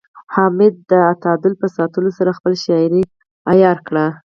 حمید 0.35 0.75
د 0.91 0.91
اعتدال 1.09 1.53
په 1.61 1.67
ساتلو 1.75 2.09
سره 2.17 2.35
خپله 2.37 2.57
شاعرۍ 2.63 3.03
عیاره 3.51 3.81
کړه 3.87 4.05